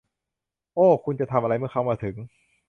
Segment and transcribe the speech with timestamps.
[0.75, 2.15] โอ้คุณจะทำอะไรเมื่อเขามาถึง